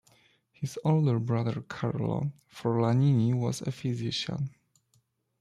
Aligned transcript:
His 0.53 0.79
older 0.83 1.19
brother 1.19 1.61
Carlo 1.61 2.31
Forlanini 2.51 3.35
was 3.35 3.61
a 3.61 3.71
physician. 3.71 4.49